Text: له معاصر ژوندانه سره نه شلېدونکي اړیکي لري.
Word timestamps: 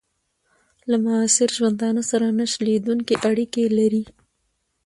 له 0.89 0.97
معاصر 1.05 1.49
ژوندانه 1.57 2.01
سره 2.11 2.27
نه 2.39 2.45
شلېدونکي 2.53 3.15
اړیکي 3.29 3.63
لري. 3.77 4.03